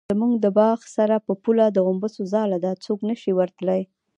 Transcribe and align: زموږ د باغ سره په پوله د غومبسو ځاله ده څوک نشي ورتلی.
زموږ 0.13 0.33
د 0.39 0.45
باغ 0.57 0.79
سره 0.97 1.15
په 1.25 1.33
پوله 1.43 1.65
د 1.71 1.77
غومبسو 1.85 2.21
ځاله 2.33 2.57
ده 2.65 2.71
څوک 2.85 2.99
نشي 3.09 3.31
ورتلی. 3.35 3.81